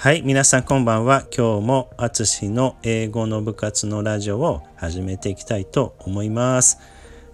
[0.00, 1.26] はい、皆さんこんばんは。
[1.36, 6.78] 今日もあつしの英語の部活のラジオを始めていきたいと思います。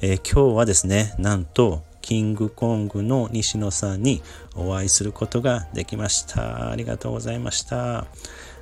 [0.00, 4.22] えー、今日はですね、なんとキングコングの西野さんに
[4.56, 6.70] お会いすることができました。
[6.70, 8.06] ありがとうございました。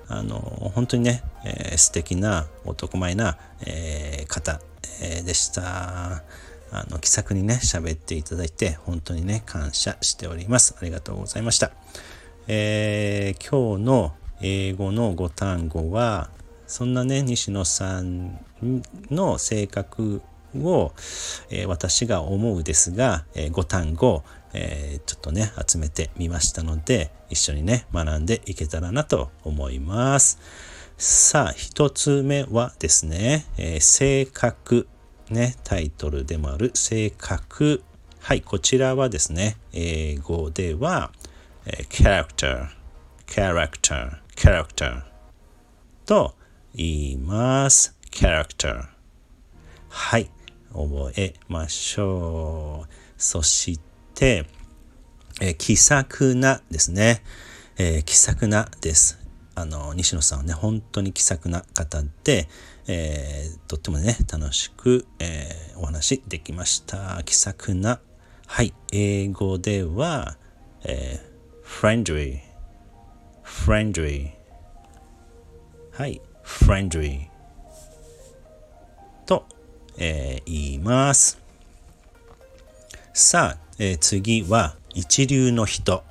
[0.08, 0.40] あの、
[0.74, 4.60] 本当にね、えー、素敵な男前な、えー、方、
[5.00, 6.24] えー、でした。
[6.72, 10.74] あの、気さくにね、喋っていただいて、本当にね、感謝しております。
[10.76, 11.70] ありがとうございました。
[12.48, 16.30] えー、今日の英語の語単語は
[16.66, 18.44] そんなね西野さん
[19.10, 20.22] の性格
[20.56, 20.92] を、
[21.50, 30.38] えー、私が思うですが、えー、語単語、えー、ちょっとね集めてみましたので一緒にね学んでいけたらなと思います。
[30.98, 34.86] さあ一つ目はですね、え性格
[35.30, 37.82] ねタイトルでもある性格
[38.20, 41.10] はいこちらはですね英語では
[41.64, 42.68] え character,
[43.26, 45.02] character, character
[46.04, 46.34] と
[46.74, 47.96] 言います。
[48.10, 48.88] character
[49.88, 50.28] はい、
[50.72, 52.92] 覚えましょう。
[53.16, 53.78] そし
[54.14, 54.44] て、
[55.40, 57.22] え気さくなですね。
[57.78, 59.20] えー、気さくなです。
[59.54, 62.48] あの、西野さんはね、本当に気さくな方で、
[62.88, 67.22] えー、とってもね、楽しく、えー、お話できました。
[67.24, 68.00] 気さくな。
[68.46, 70.36] はい、英語では、
[70.84, 71.31] えー
[71.80, 72.40] friendly
[73.42, 74.30] friendly.
[75.92, 77.28] はい friendly.
[79.26, 79.46] と、
[79.96, 81.38] えー、言います。
[83.14, 86.04] さあ、えー、次は一流の人。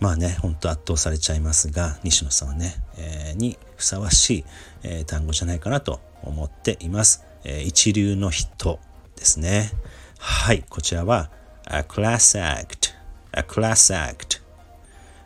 [0.00, 4.44] まあね、ほんと圧倒されちゃいますが、西野さんはね、えー、にふさわしい、
[4.82, 7.24] えー、単語じゃないかなと思っています。
[7.44, 8.80] えー、一流の人
[9.16, 9.70] ですね。
[10.18, 11.30] はい、こちらは
[11.66, 12.92] a class act
[13.32, 14.31] a class act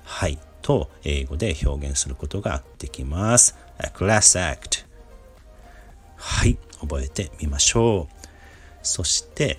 [0.06, 3.56] はいと英語で表現することができます。
[3.78, 4.86] A class act
[6.16, 8.26] はい覚えてみましょう。
[8.82, 9.58] そして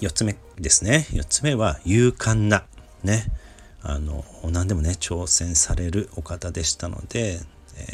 [0.00, 1.06] 4つ目ですね。
[1.10, 2.64] 4つ目は勇敢な
[3.04, 3.26] ね。
[3.82, 7.38] あの何でもね挑戦されるお方でしたので、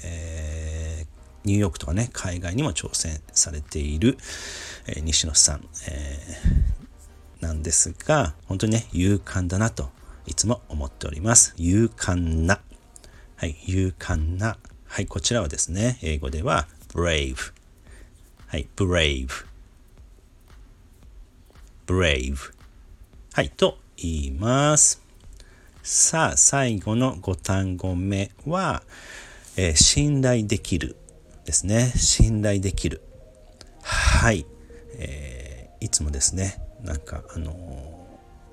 [0.04, 1.06] えー、
[1.44, 4.16] ニューヨークとかね海外にも挑戦されている、
[4.86, 6.80] えー、西野さん、えー
[7.40, 9.90] なんですが、本当にね、勇敢だなと
[10.26, 11.54] いつも思っております。
[11.56, 12.60] 勇敢な。
[13.36, 14.58] はい、勇敢な。
[14.86, 17.52] はい、こちらはですね、英語では brave。
[18.46, 19.28] はい、brave。
[21.86, 22.36] brave。
[23.32, 25.02] はい、と言います。
[25.82, 28.82] さあ、最後の5単語目は、
[29.56, 30.96] えー、信頼できる
[31.44, 31.92] ですね。
[31.96, 33.02] 信頼できる。
[33.82, 34.46] はい。
[34.94, 37.99] えー、いつもですね、なんかあの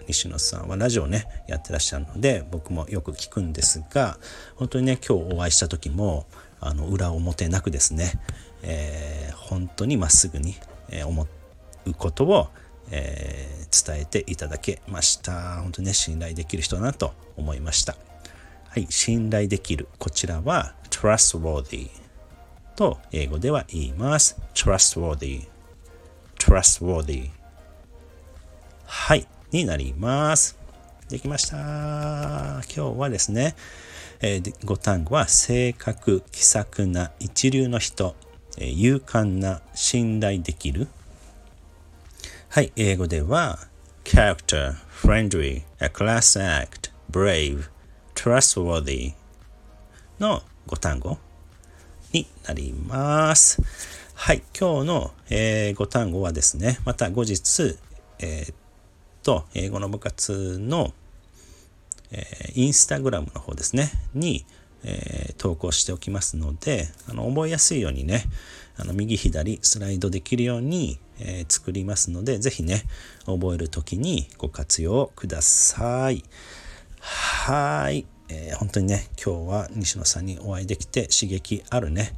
[0.07, 4.17] 西野さんはラジオねやってらっしゃるので僕もよく聞くんですが
[4.55, 6.25] 本当にね今日お会いした時も
[6.59, 8.13] あの裏表なくですね、
[8.63, 10.55] えー、本当にまっすぐに、
[11.05, 11.27] 思
[11.85, 12.47] うことを、
[12.89, 15.61] えー、伝えていただけました。
[15.61, 17.95] 本当にね信頼できる人だなと思いました。
[18.69, 21.89] はい信頼できるこちらは trustworthy
[22.75, 24.39] と英語では言います。
[24.55, 25.47] trustworthy
[26.39, 27.29] trustworthy
[28.85, 30.57] はい、になります。
[31.09, 31.57] できました。
[31.57, 33.55] 今日はですね、
[34.19, 38.15] えー、ご単語は性格、気さくな一流の人、
[38.57, 40.87] えー、勇敢な信頼できる。
[42.49, 43.59] はい、英語では
[44.03, 47.69] character, friendly, a class act, brave,
[48.15, 49.13] trustworthy
[50.19, 51.17] のご単語
[52.11, 53.61] になります。
[54.13, 57.77] はい、今日の、えー、ご単語はですね、また後日、
[58.19, 58.53] えー
[59.27, 60.93] と、英語の部活の、
[62.11, 64.45] えー、インスタグラムの方ですね、に、
[64.85, 68.23] えー、投稿しておきますので、あの覚えやすいようにね、
[68.77, 72.83] あの右左スライドできるように、えー、作りますので、ぜひね、
[73.25, 76.23] 覚えるときにご活用ください。
[77.01, 82.13] はい、えー、本当にね、今日は西野さんにお会いできて刺激あるね、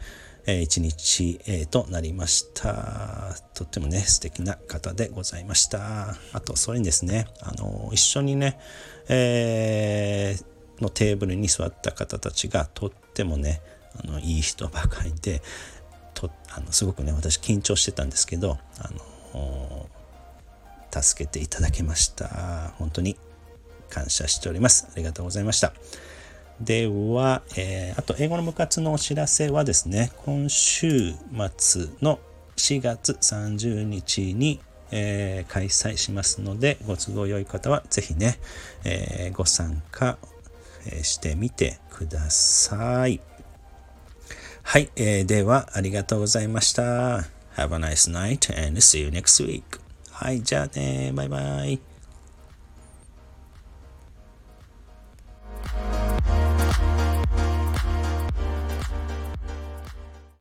[0.49, 3.35] え一日、えとなりました。
[3.53, 6.15] とってもね、素敵な方でございました。
[6.33, 8.59] あと、それにですね、あの、一緒にね、
[9.07, 13.61] えー、のテーブルに座った方たちがとってもね、
[14.03, 15.41] あの、いい人ばかりで、
[16.13, 18.89] とあのすごくね、私緊張してたんですけど、あ
[19.33, 19.89] の、
[20.91, 22.73] 助けていただけました。
[22.77, 23.17] 本当に
[23.89, 24.87] 感謝しております。
[24.91, 25.73] ありがとうございました。
[26.61, 31.13] では、えー、あと英語の部活のお知らせはですね、今週
[31.57, 32.19] 末の
[32.57, 34.59] 4月30日に、
[34.91, 38.39] えー、開催しますので、ご都合良い方はぜひね、
[38.83, 40.17] えー、ご参加
[41.01, 43.21] してみてください。
[44.63, 47.19] はい、えー、ではありがとうございました。
[47.55, 49.63] Have a nice night and see you next week.
[50.11, 51.88] はい、じゃあね、バイバイ。